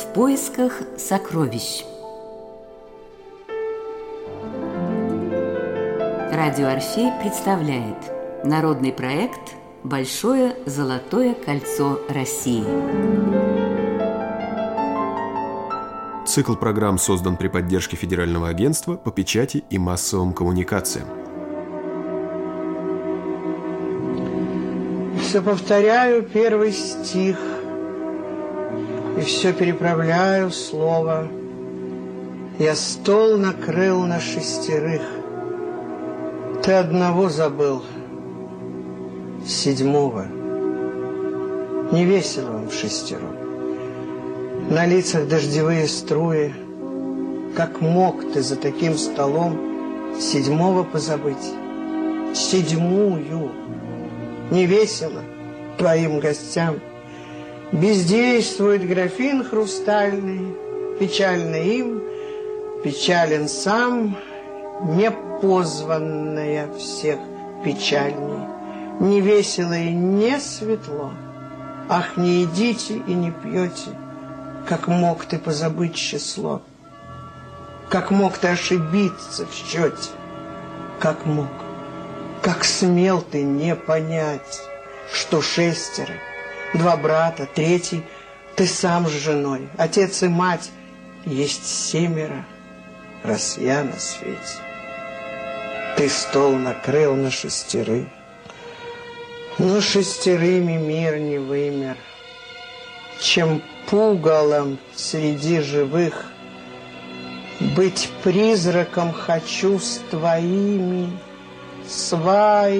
[0.00, 1.84] В поисках сокровищ.
[6.32, 7.96] Радио Орфей представляет
[8.42, 12.64] народный проект «Большое золотое кольцо России».
[16.26, 21.08] Цикл программ создан при поддержке Федерального агентства по печати и массовым коммуникациям.
[25.20, 27.36] Все повторяю первый стих
[29.20, 31.28] и все переправляю слово.
[32.58, 35.02] Я стол накрыл на шестерых.
[36.62, 37.82] Ты одного забыл,
[39.46, 40.24] седьмого.
[41.92, 43.36] Не весело он в шестером.
[44.70, 46.54] На лицах дождевые струи.
[47.56, 51.52] Как мог ты за таким столом седьмого позабыть?
[52.34, 53.50] Седьмую.
[54.50, 55.22] Не весело
[55.76, 56.76] твоим гостям.
[57.72, 60.56] Бездействует графин хрустальный,
[60.98, 62.02] Печально им,
[62.82, 64.16] печален сам,
[64.82, 67.18] Непозванная всех
[67.64, 68.46] печальней.
[69.00, 71.12] Не весело и не светло.
[71.88, 73.90] Ах, не едите и не пьете,
[74.68, 76.62] как мог ты позабыть число?
[77.88, 80.10] Как мог ты ошибиться в счете?
[81.00, 81.48] Как мог?
[82.42, 84.60] Как смел ты не понять,
[85.12, 86.14] что шестеро,
[86.74, 88.02] два брата, третий,
[88.56, 90.70] ты сам с женой, отец и мать,
[91.24, 92.44] есть семеро,
[93.22, 94.38] раз я на свете.
[95.96, 98.06] Ты стол накрыл на шестерых,
[99.58, 101.96] но шестерыми мир не вымер,
[103.20, 106.26] чем пугалом среди живых.
[107.76, 111.10] Быть призраком хочу с твоими,
[111.86, 112.70] своими,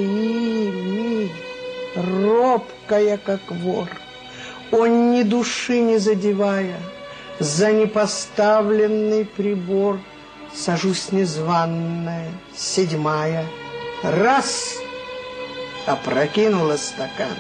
[1.95, 3.89] робкая, как вор.
[4.71, 6.79] Он ни души не задевая,
[7.39, 9.99] за непоставленный прибор
[10.55, 13.45] сажусь незваная, седьмая.
[14.03, 14.77] Раз
[15.87, 17.37] опрокинула стакан,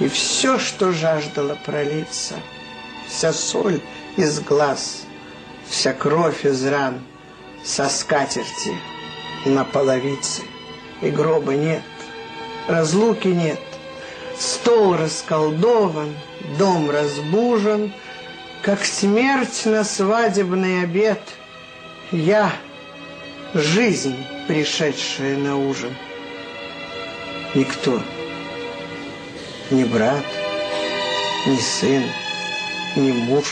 [0.00, 2.34] и все, что жаждало пролиться—
[3.12, 3.80] вся соль
[4.16, 5.02] из глаз,
[5.68, 7.02] вся кровь из ран,
[7.64, 8.74] со скатерти
[9.44, 10.42] на половице.
[11.00, 11.82] И гроба нет,
[12.68, 13.60] разлуки нет,
[14.38, 16.14] стол расколдован,
[16.58, 17.92] дом разбужен,
[18.62, 21.20] как смерть на свадебный обед.
[22.10, 22.52] Я—
[23.54, 24.16] жизнь,
[24.48, 25.94] пришедшая на ужин.
[27.54, 28.00] Никто,
[29.70, 30.24] ни брат,
[31.46, 32.04] ни сын,
[32.96, 33.44] ни муж,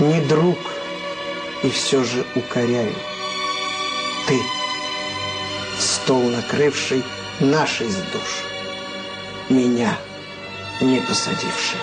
[0.00, 0.58] ни друг,
[1.62, 2.94] и все же укоряю.
[4.26, 4.38] Ты,
[5.78, 7.02] стол накрывший
[7.40, 8.44] нашей с душ,
[9.50, 9.98] меня
[10.80, 11.78] не посадивший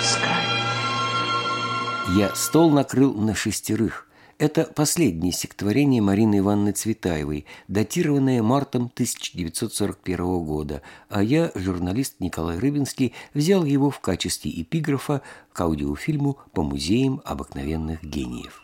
[0.00, 2.16] с краю.
[2.16, 4.08] Я стол накрыл на шестерых,
[4.38, 13.12] это последнее стихотворение Марины Ивановны Цветаевой, датированное мартом 1941 года, а я, журналист Николай Рыбинский,
[13.34, 18.62] взял его в качестве эпиграфа к аудиофильму «По музеям обыкновенных гениев».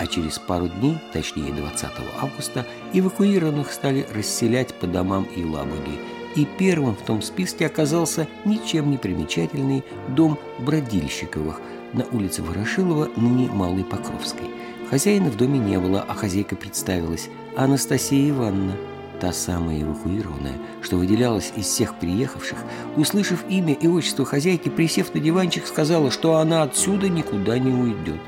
[0.00, 1.90] а через пару дней, точнее 20
[2.22, 6.00] августа, эвакуированных стали расселять по домам и лабуги.
[6.36, 11.60] И первым в том списке оказался ничем не примечательный дом Бродильщиковых
[11.92, 14.48] на улице Ворошилова, ныне Малой Покровской.
[14.88, 18.76] Хозяина в доме не было, а хозяйка представилась– Анастасия Ивановна–
[19.20, 22.56] та самая эвакуированная, что выделялась из всех приехавших,
[22.96, 28.20] услышав имя и отчество хозяйки, присев на диванчик, сказала, что она отсюда никуда не уйдет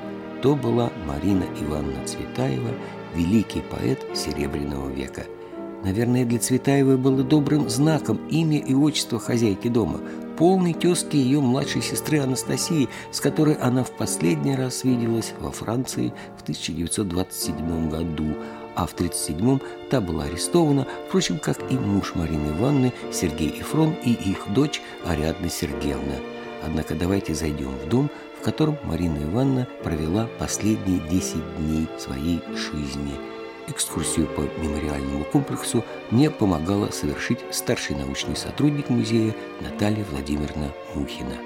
[0.43, 2.71] то была Марина Ивановна Цветаева,
[3.15, 5.25] великий поэт Серебряного века.
[5.85, 10.00] Наверное, для Цветаевой было добрым знаком имя и отчество хозяйки дома,
[10.37, 16.12] полной тезки ее младшей сестры Анастасии, с которой она в последний раз виделась во Франции
[16.37, 18.35] в 1927 году,
[18.75, 19.61] а в 1937-м
[19.91, 25.49] та была арестована, впрочем, как и муж Марины Ивановны Сергей Ифрон и их дочь Ариадна
[25.49, 26.17] Сергеевна.
[26.65, 28.09] Однако давайте зайдем в дом,
[28.43, 33.15] в котором Марина Ивановна провела последние 10 дней своей жизни.
[33.69, 41.37] экскурсию по мемориальному комплексу мне помогала совершить старший научный сотрудник музея Наталья Владимировна Мухина.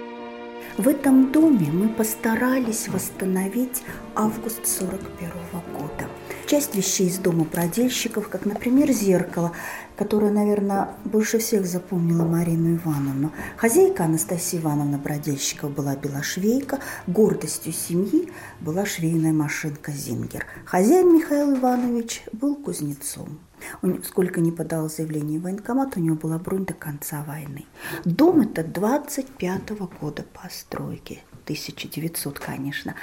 [0.78, 3.82] В этом доме мы постарались восстановить
[4.14, 5.30] август 41
[5.78, 6.08] года.
[6.46, 9.52] Часть вещей из дома бродельщиков, как, например, зеркало,
[9.96, 13.32] которое, наверное, больше всех запомнила Марину Ивановну.
[13.56, 20.46] Хозяйка Анастасия Ивановна Бродельщиков была белошвейка, гордостью семьи была швейная машинка «Зингер».
[20.64, 23.38] Хозяин Михаил Иванович был кузнецом.
[23.82, 27.64] Он сколько не подал заявление в военкомат, у него была бронь до конца войны.
[28.04, 31.22] Дом это 25-го года постройки.
[31.46, 32.96] 1900, конечно.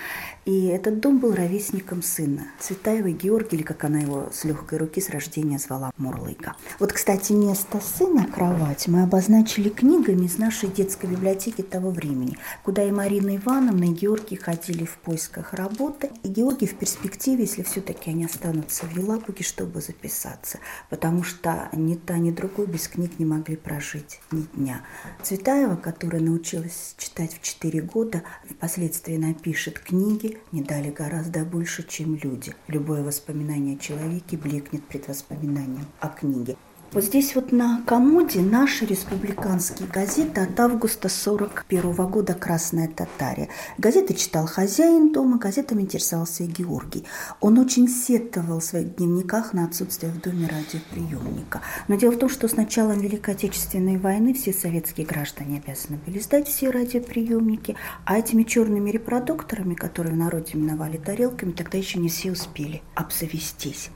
[0.44, 5.00] И этот дом был ровесником сына Цветаевой Георгия, или как она его с легкой руки
[5.00, 6.58] с рождения звала Мурлыка.
[6.84, 12.84] Вот, кстати, место сына, кровать, мы обозначили книгами из нашей детской библиотеки того времени, куда
[12.84, 16.12] и Марина Ивановна, и Георгий ходили в поисках работы.
[16.24, 20.60] И Георгий в перспективе, если все-таки они останутся в Елабуге, чтобы записаться,
[20.90, 24.82] потому что ни та, ни другой без книг не могли прожить ни дня.
[25.22, 32.16] Цветаева, которая научилась читать в 4 года, впоследствии напишет книги, не дали гораздо больше, чем
[32.16, 32.54] люди.
[32.68, 36.58] Любое воспоминание о человеке блекнет пред воспоминанием о книге.
[36.94, 43.50] Вот здесь вот на комоде наши республиканские газеты от августа 41 года «Красная Татария».
[43.80, 47.04] Газеты читал хозяин дома, газетами интересовался и Георгий.
[47.40, 51.62] Он очень сетовал в своих дневниках на отсутствие в доме радиоприемника.
[51.88, 56.20] Но дело в том, что с началом Великой Отечественной войны все советские граждане обязаны были
[56.20, 57.76] сдать все радиоприемники,
[58.06, 63.90] а этими черными репродукторами, которые в народе именовали тарелками, тогда еще не все успели обзавестись.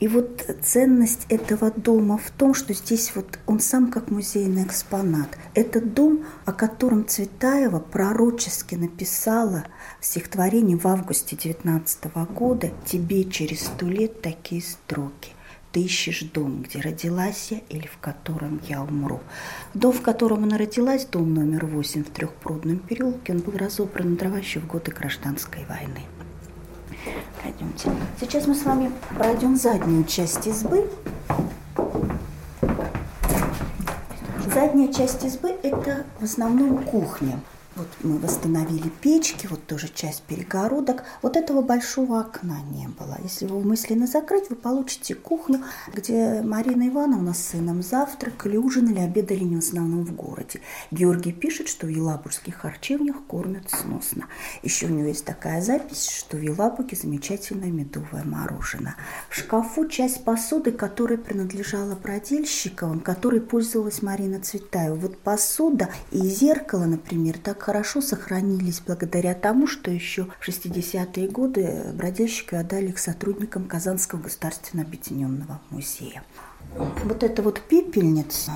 [0.00, 5.36] И вот ценность этого дома в том, что здесь вот он сам как музейный экспонат.
[5.54, 9.64] Это дом, о котором Цветаева пророчески написала
[10.00, 15.32] в стихотворении в августе 19 года «Тебе через сто лет такие строки».
[15.72, 19.20] Ты ищешь дом, где родилась я или в котором я умру.
[19.74, 24.16] Дом, в котором она родилась, дом номер восемь в Трехпрудном переулке, он был разобран на
[24.16, 26.06] дрова еще в годы гражданской войны.
[27.40, 27.90] Пройдемте.
[28.20, 30.90] Сейчас мы с вами пройдем заднюю часть избы.
[34.52, 37.38] Задняя часть избы– это в основном кухня.
[37.78, 41.04] Вот мы восстановили печки, вот тоже часть перегородок.
[41.22, 43.16] Вот этого большого окна не было.
[43.22, 45.62] Если его мысленно закрыть, вы получите кухню,
[45.94, 50.60] где Марина Ивановна с сыном завтракали, ужинали, обедали не в основном в городе.
[50.90, 54.26] Георгий пишет, что в елабужских харчевнях кормят сносно.
[54.64, 58.96] Еще у него есть такая запись, что в Елабуге замечательное медовое мороженое.
[59.30, 64.96] В шкафу часть посуды, которая принадлежала бродильщиковым, которой пользовалась Марина Цветаева.
[64.96, 71.92] Вот посуда и зеркало, например, так хорошо сохранились благодаря тому, что еще в 60-е годы
[71.92, 76.22] бродильщики отдали их сотрудникам Казанского государственного объединенного музея.
[77.04, 78.52] Вот эта вот пепельница,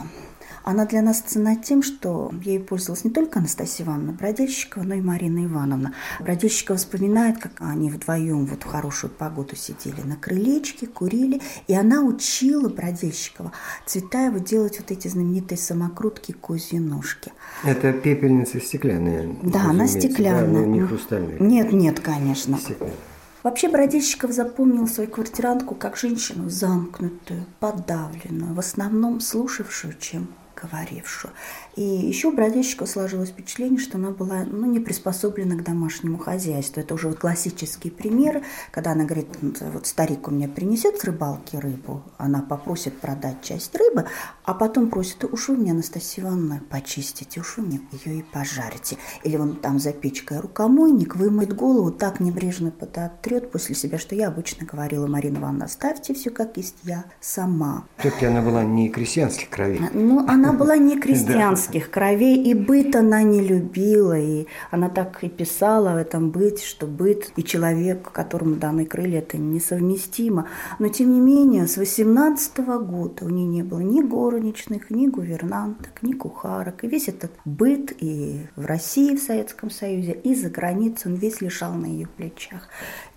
[0.64, 5.00] она для нас цена тем, что ею пользовалась не только Анастасия Ивановна Бродильщикова, но и
[5.00, 5.94] Марина Ивановна.
[6.20, 12.02] Бродильщикова вспоминает, как они вдвоем вот в хорошую погоду сидели на крылечке, курили, и она
[12.02, 13.52] учила Бродильщикова
[13.86, 17.32] Цветаева делать вот эти знаменитые самокрутки козьи ножки.
[17.64, 19.34] Это пепельница стеклянная?
[19.42, 20.62] Да, она стеклянная.
[20.62, 21.38] Да, не хрустальная?
[21.38, 22.58] Нет, нет, конечно.
[22.58, 22.96] Стеклянная.
[23.42, 30.28] Вообще Бродильщиков запомнил свою квартирантку как женщину замкнутую, подавленную, в основном слушавшую, чем
[30.62, 31.32] говорившую.
[31.76, 36.80] И еще у бродящика сложилось впечатление, что она была ну, не приспособлена к домашнему хозяйству.
[36.80, 41.56] Это уже вот классические примеры, когда она говорит, вот старик у меня принесет с рыбалки
[41.56, 44.06] рыбу, она попросит продать часть рыбы,
[44.44, 48.96] а потом просит, уж вы мне, Анастасия Ивановна, почистите, уж вы мне ее и пожарите.
[49.24, 54.28] Или вон там за печкой рукомойник вымыть голову, так небрежно подотрет после себя, что я
[54.28, 57.84] обычно говорила, Марина Ивановна, оставьте все как есть, я сама.
[57.98, 59.80] Все-таки она была не крестьянских кровей.
[59.92, 65.22] Ну, она была не крестьянская женских кровей, и быт она не любила, и она так
[65.24, 70.48] и писала в этом быте, что быт и человек, которому даны крылья, это несовместимо.
[70.78, 75.06] Но, тем не менее, с 18 -го года у нее не было ни горничных, ни
[75.06, 76.84] гувернанток, ни кухарок.
[76.84, 81.40] И весь этот быт и в России, в Советском Союзе, и за границей, он весь
[81.40, 82.68] лежал на ее плечах.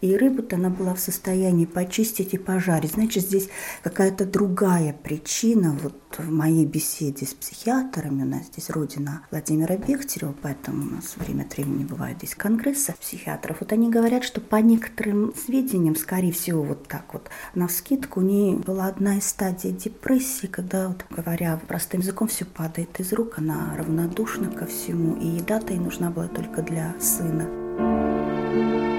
[0.02, 2.94] И рыбу-то она была в состоянии почистить и пожарить.
[2.94, 3.50] Значит, здесь
[3.84, 5.78] какая-то другая причина.
[5.82, 11.16] Вот в моей беседе с психиатрами, у нас здесь родина Владимира Бехтерева, поэтому у нас
[11.18, 13.58] время от времени бывают здесь конгрессы психиатров.
[13.60, 18.24] Вот они говорят, что по некоторым сведениям, скорее всего, вот так вот, на скидку у
[18.24, 23.38] нее была одна из стадий депрессии, когда, вот, говоря простым языком, все падает из рук,
[23.38, 28.95] она равнодушна ко всему, и еда-то ей нужна была только для сына.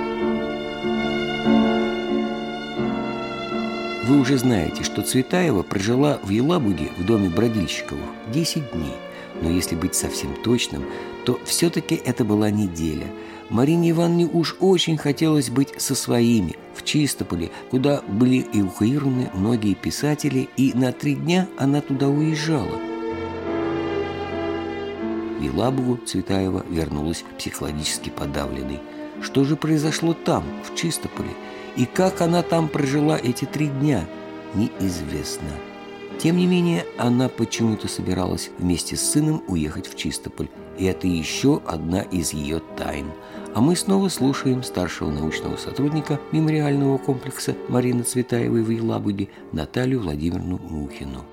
[4.06, 8.94] Вы уже знаете, что Цветаева прожила в Елабуге в доме Бродильщиковых 10 дней.
[9.42, 10.84] Но если быть совсем точным,
[11.25, 13.08] то все-таки это была неделя.
[13.50, 20.48] Марине Ивановне уж очень хотелось быть со своими, в Чистополе, куда были эвакуированы многие писатели,
[20.56, 22.78] и на три дня она туда уезжала.
[25.40, 28.78] В Елабугу Цветаева вернулась психологически подавленной.
[29.20, 31.30] Что же произошло там, в Чистополе?
[31.76, 34.04] И как она там прожила эти три дня,
[34.54, 35.50] неизвестно.
[36.18, 40.49] Тем не менее, она почему-то собиралась вместе с сыном уехать в Чистополь.
[40.78, 43.06] И это еще одна из ее тайн.
[43.54, 50.59] А мы снова слушаем старшего научного сотрудника мемориального комплекса Марины Цветаевой в Елабуге Наталью Владимировну
[50.59, 51.25] Мухину.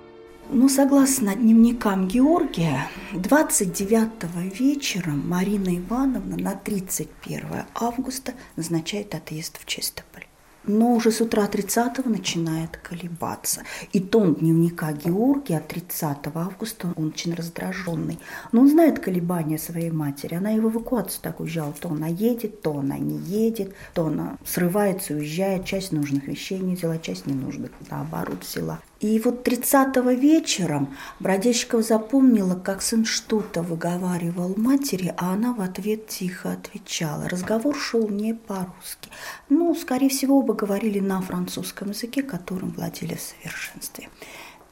[0.49, 10.25] Ну, согласно дневникам Георгия, 29 вечера Марина Ивановна на 31 августа назначает отъезд в Чистополь
[10.65, 13.63] но уже с утра 30 начинает колебаться.
[13.91, 18.19] И тон дневника Георгия от 30 августа, он очень раздраженный.
[18.51, 20.35] Но он знает колебания своей матери.
[20.35, 21.73] Она и в эвакуацию так уезжала.
[21.73, 26.75] То она едет, то она не едет, то она срывается, уезжает, часть нужных вещей не
[26.75, 28.79] взяла, часть ненужных, наоборот, взяла.
[28.99, 36.07] И вот 30-го вечером Бродящиков запомнила, как сын что-то выговаривал матери, а она в ответ
[36.07, 37.27] тихо отвечала.
[37.27, 39.09] Разговор шел не по-русски.
[39.49, 44.09] Ну, скорее всего, оба говорили на французском языке, которым владели в совершенстве.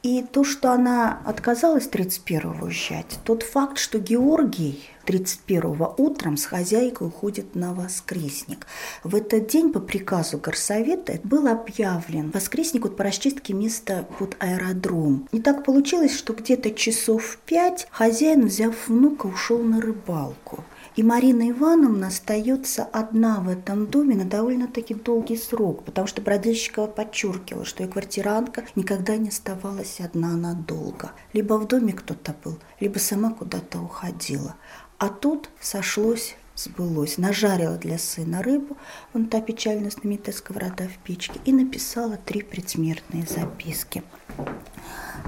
[0.03, 7.07] И то, что она отказалась 31-го уезжать, тот факт, что Георгий 31-го утром с хозяйкой
[7.07, 8.65] уходит на воскресник.
[9.03, 15.27] В этот день по приказу горсовета был объявлен воскресник вот по расчистке места под аэродром.
[15.31, 20.63] И так получилось, что где-то часов пять хозяин, взяв внука, ушел на рыбалку.
[20.97, 26.87] И Марина Ивановна остается одна в этом доме на довольно-таки долгий срок, потому что Бродильщикова
[26.87, 31.11] подчеркивала, что ее квартирантка никогда не оставалась одна надолго.
[31.31, 34.55] Либо в доме кто-то был, либо сама куда-то уходила.
[35.01, 37.17] А тут сошлось сбылось.
[37.17, 38.77] Нажарила для сына рыбу,
[39.13, 44.03] вон та печально знаменитая сковорода в печке, и написала три предсмертные записки.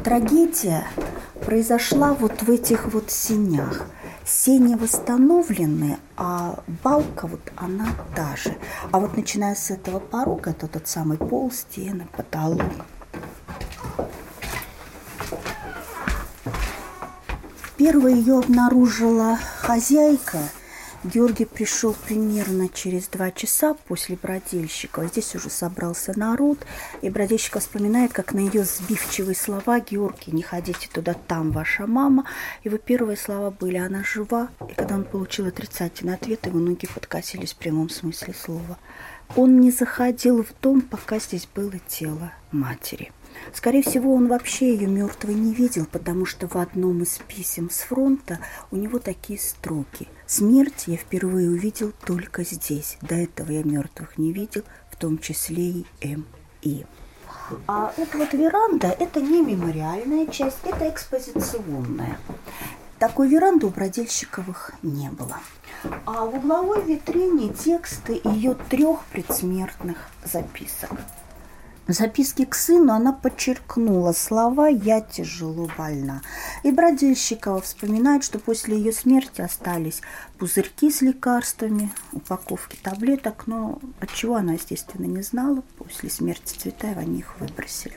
[0.03, 0.85] Трагедия
[1.43, 3.87] произошла вот в этих вот синях–
[4.25, 8.55] Сени восстановлены, а балка вот она та же.
[8.91, 12.63] А вот начиная с этого порога, это тот самый пол, стены, потолок.
[17.83, 20.37] Первая ее обнаружила хозяйка–
[21.03, 25.05] Георгий пришел примерно через два часа после бродильщика.
[25.05, 26.59] Здесь уже собрался народ,
[27.01, 32.23] и бродильщик вспоминает, как на ее сбивчивые слова «Георгий, не ходите туда, там ваша мама».
[32.63, 37.51] Его первые слова были «она жива», и когда он получил отрицательный ответ, его ноги подкосились
[37.51, 38.77] в прямом смысле слова.
[39.35, 43.11] Он не заходил в дом, пока здесь было тело матери.
[43.53, 47.79] Скорее всего, он вообще ее мертвой не видел, потому что в одном из писем с
[47.79, 48.39] фронта
[48.71, 50.07] у него такие строки.
[50.27, 52.97] «Смерть я впервые увидел только здесь.
[53.01, 56.85] До этого я мертвых не видел, в том числе и М.И.»
[57.67, 62.17] А эта вот веранда– это не мемориальная часть, это экспозиционная.
[62.99, 65.39] Такой веранды у Бродельщиковых не было.
[66.05, 70.91] А в угловой витрине тексты ее трех предсмертных записок.
[71.85, 76.21] В записке к сыну она подчеркнула слова «я тяжело больна».
[76.63, 80.01] И Бродильщикова вспоминает, что после ее смерти остались
[80.43, 85.63] пузырьки с лекарствами, упаковки таблеток, но от чего она, естественно, не знала.
[85.77, 87.95] После смерти Цветаева они их выбросили.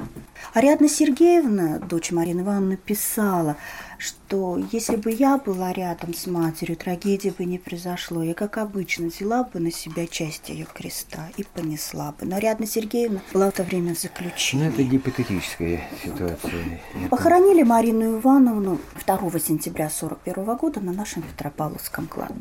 [0.54, 3.56] Ариадна Сергеевна, дочь Марины Ивановны, писала,
[3.98, 8.22] что если бы я была рядом с матерью, трагедии бы не произошло.
[8.22, 12.26] Я, как обычно, взяла бы на себя часть ее креста и понесла бы.
[12.26, 14.66] Но Ариадна Сергеевна была в то время в заключении.
[14.66, 16.80] Ну, это гипотетическая ситуация.
[17.10, 22.35] Похоронили Марину Ивановну 2 сентября 1941 года на нашем Петропавловском кладбище.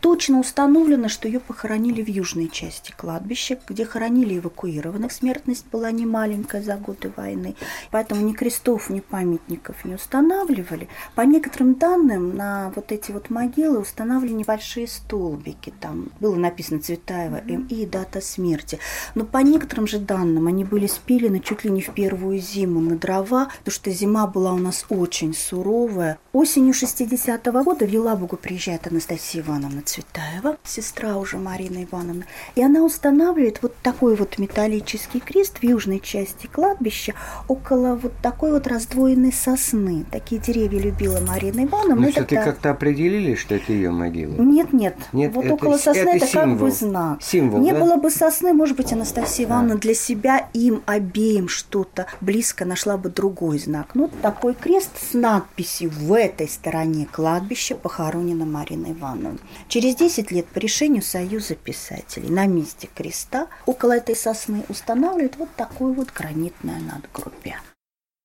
[0.00, 5.12] Точно установлено, что ее похоронили в южной части кладбища, где хоронили эвакуированных.
[5.12, 7.54] Смертность была не маленькая за годы войны.
[7.90, 10.88] Поэтому ни крестов, ни памятников не устанавливали.
[11.14, 15.72] По некоторым данным, на вот эти вот могилы устанавливали небольшие столбики.
[15.80, 18.78] Там было написано Цветаева и дата смерти.
[19.14, 22.96] Но по некоторым же данным они были спилены чуть ли не в первую зиму на
[22.96, 26.18] дрова, потому что зима была у нас очень суровая.
[26.32, 32.24] Осенью 60-го года в Елабугу приезжает Анастасия Ивановна Цветаева, сестра уже Марины Ивановны,
[32.54, 37.12] и она устанавливает вот такой вот металлический крест в южной части кладбища
[37.48, 40.06] около вот такой вот раздвоенной сосны.
[40.10, 42.06] Такие деревья любила Марина Ивановна.
[42.06, 44.40] Ну, что, ты как-то определили, что это ее могила?
[44.40, 44.96] Нет, нет.
[45.12, 47.22] нет вот это, около сосны это, это как бы знак.
[47.22, 47.80] Символ, Не да?
[47.80, 49.78] было бы сосны, может быть, Анастасия Ивановна а.
[49.78, 53.88] для себя им обеим что-то близко, нашла бы другой знак.
[53.92, 59.38] Ну, такой крест с надписью «В этой стороне кладбища похоронена Марина Ивановна».
[59.68, 65.48] Через 10 лет по решению Союза писателей на месте креста около этой сосны устанавливают вот
[65.56, 67.58] такое вот гранитное надгробие.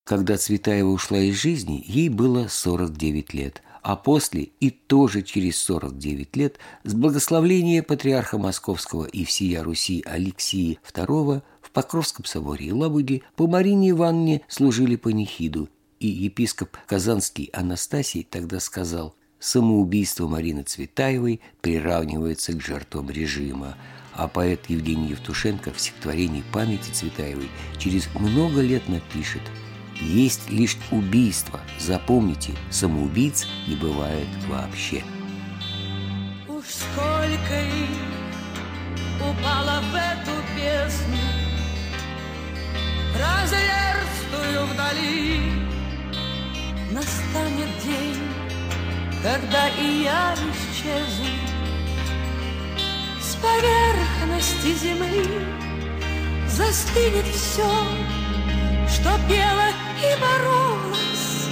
[0.04, 6.36] Когда Цветаева ушла из жизни, ей было 49 лет, а после и тоже через 49
[6.36, 13.22] лет с благословления патриарха Московского и всея Руси Алексии II в Покровском соборе и Лабуге
[13.36, 15.68] по Марине Ивановне служили панихиду,
[16.00, 23.76] и епископ Казанский Анастасий тогда сказал «Самоубийство Марины Цветаевой приравнивается к жертвам режима»,
[24.12, 29.42] а поэт Евгений Евтушенко в стихотворении памяти Цветаевой через много лет напишет–
[30.00, 31.60] есть лишь убийство.
[31.78, 35.02] Запомните, самоубийц не бывает вообще.
[36.46, 37.88] Уж сколько их
[39.20, 41.16] упало в эту бездну,
[43.18, 45.67] Разверстую вдали,
[46.90, 48.16] Настанет день,
[49.22, 51.26] когда и я исчезну.
[53.20, 55.58] С поверхности земли
[56.58, 57.70] Застынет все,
[58.88, 59.68] что пело
[60.00, 61.46] и боролась,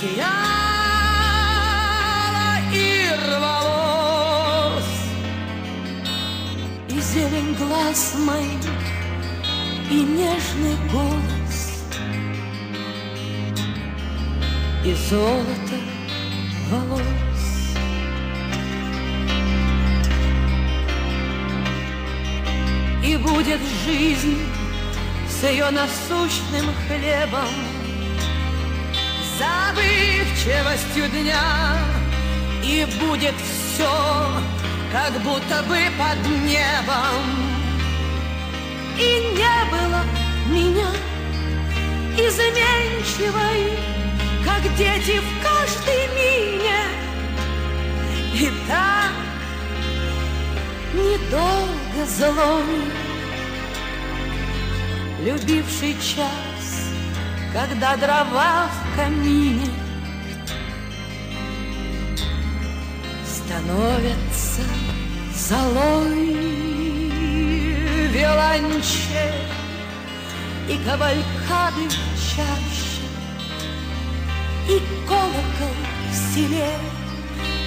[0.00, 0.30] сияла
[2.72, 4.84] и рвалась,
[6.88, 8.64] и зелень глаз моих,
[9.90, 11.39] и нежный голос,
[14.90, 15.76] и золото
[16.68, 17.00] волос.
[23.04, 24.38] И будет жизнь
[25.28, 27.54] с ее насущным хлебом,
[29.38, 31.78] забывчивостью дня,
[32.64, 34.42] и будет все,
[34.92, 37.22] как будто бы под небом.
[38.98, 40.02] И не было
[40.48, 40.90] меня
[42.16, 43.99] изменчивой,
[44.62, 46.80] как дети в каждой мине.
[48.34, 49.12] И так
[50.94, 52.84] недолго злой
[55.24, 56.90] любивший час,
[57.52, 59.68] когда дрова в камине
[63.26, 64.62] становятся
[65.34, 66.34] золой
[68.08, 69.48] виолончель
[70.68, 72.79] и кавалькады чаще,
[74.70, 75.74] и колокол
[76.10, 76.70] в селе.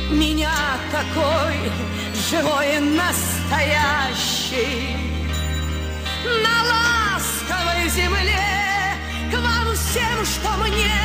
[0.09, 0.55] Меня
[0.91, 1.55] такой
[2.29, 4.75] живой настоящий.
[6.43, 8.47] На ласковой земле
[9.29, 11.01] К вам всем, что мне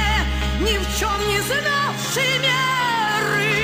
[0.61, 3.57] ни в чем не знавшие меры.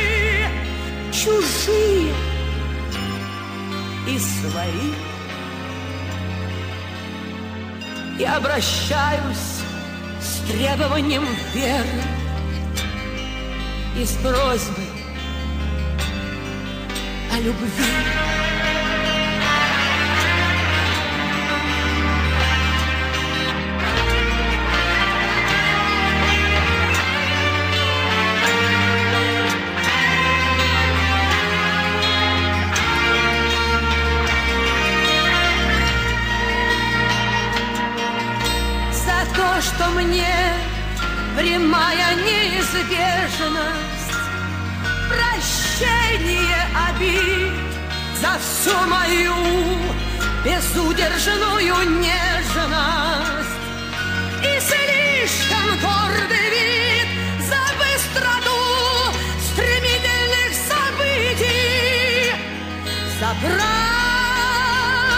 [1.13, 2.15] Чужие
[4.09, 4.91] и свои.
[8.19, 9.63] И обращаюсь
[10.21, 12.14] с требованием веры
[13.97, 14.91] И с просьбой
[17.33, 18.44] о любви.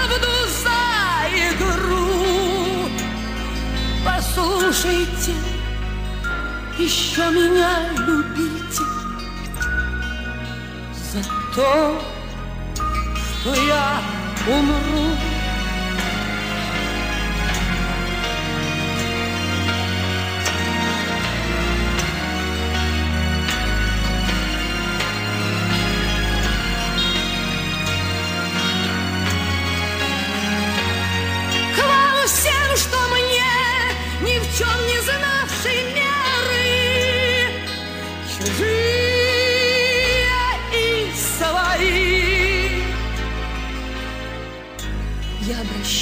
[0.07, 0.83] Правду, за
[1.49, 2.89] игру.
[4.05, 5.35] Послушайте,
[6.79, 8.85] еще меня любите
[11.13, 11.23] за
[11.55, 12.01] то,
[13.41, 14.01] что я
[14.47, 15.16] умру.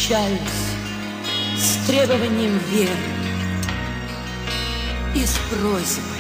[0.05, 0.41] Обращаюсь
[1.59, 2.91] с требованием веры
[5.15, 6.14] и с просьбой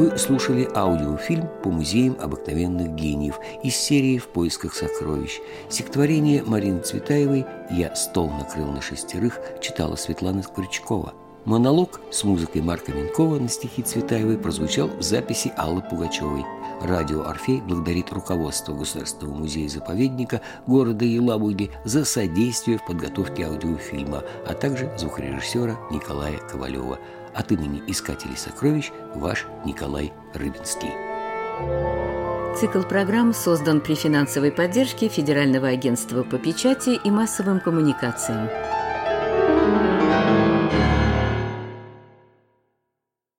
[0.00, 5.40] Вы слушали аудиофильм по музеям обыкновенных гениев из серии «В поисках сокровищ».
[5.68, 11.12] Стихотворение Марины Цветаевой «Я стол накрыл на шестерых» читала Светлана Крючкова.
[11.44, 16.46] Монолог с музыкой Марка Минкова на стихи Цветаевой прозвучал в записи Аллы Пугачевой.
[16.80, 24.90] Радио «Орфей» благодарит руководство Государственного музея-заповедника города Елабуги за содействие в подготовке аудиофильма, а также
[24.96, 26.98] звукорежиссера Николая Ковалева.
[27.34, 30.90] От имени искателей сокровищ ваш Николай Рыбинский.
[32.58, 38.48] Цикл программ создан при финансовой поддержке Федерального агентства по печати и массовым коммуникациям.